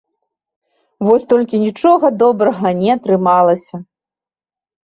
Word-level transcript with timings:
Вось 1.07 1.27
толькі 1.33 1.59
нічога 1.65 2.05
добрага 2.23 2.67
не 2.81 2.89
атрымалася. 2.97 3.75